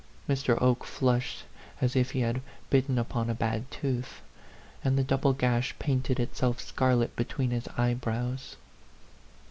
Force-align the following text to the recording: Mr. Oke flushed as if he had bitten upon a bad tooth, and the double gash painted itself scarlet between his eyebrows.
Mr. 0.27 0.59
Oke 0.59 0.83
flushed 0.83 1.43
as 1.79 1.95
if 1.95 2.09
he 2.09 2.21
had 2.21 2.41
bitten 2.71 2.97
upon 2.97 3.29
a 3.29 3.35
bad 3.35 3.69
tooth, 3.69 4.23
and 4.83 4.97
the 4.97 5.03
double 5.03 5.31
gash 5.31 5.77
painted 5.77 6.19
itself 6.19 6.59
scarlet 6.59 7.15
between 7.15 7.51
his 7.51 7.67
eyebrows. 7.77 8.55